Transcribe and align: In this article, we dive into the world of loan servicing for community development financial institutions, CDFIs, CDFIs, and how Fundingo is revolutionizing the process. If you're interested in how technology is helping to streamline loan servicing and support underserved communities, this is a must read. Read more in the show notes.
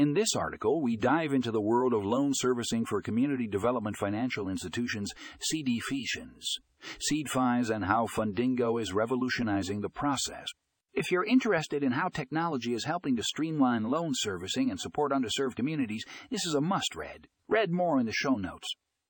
In 0.00 0.14
this 0.14 0.34
article, 0.34 0.80
we 0.80 0.96
dive 0.96 1.34
into 1.34 1.52
the 1.52 1.60
world 1.60 1.92
of 1.92 2.06
loan 2.06 2.32
servicing 2.32 2.86
for 2.86 3.02
community 3.02 3.46
development 3.46 3.98
financial 3.98 4.48
institutions, 4.48 5.12
CDFIs, 5.52 6.56
CDFIs, 7.12 7.68
and 7.68 7.84
how 7.84 8.06
Fundingo 8.06 8.80
is 8.80 8.94
revolutionizing 8.94 9.82
the 9.82 9.90
process. 9.90 10.46
If 10.94 11.10
you're 11.10 11.26
interested 11.26 11.84
in 11.84 11.92
how 11.92 12.08
technology 12.08 12.72
is 12.72 12.86
helping 12.86 13.14
to 13.16 13.22
streamline 13.22 13.90
loan 13.90 14.12
servicing 14.14 14.70
and 14.70 14.80
support 14.80 15.12
underserved 15.12 15.56
communities, 15.56 16.06
this 16.30 16.46
is 16.46 16.54
a 16.54 16.62
must 16.62 16.96
read. 16.96 17.26
Read 17.46 17.70
more 17.70 18.00
in 18.00 18.06
the 18.06 18.12
show 18.14 18.36
notes. 18.36 18.74